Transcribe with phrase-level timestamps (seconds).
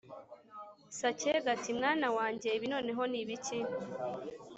[0.97, 3.59] Sacyega ati «mwana wanjye ibi noneho ni ibiki?»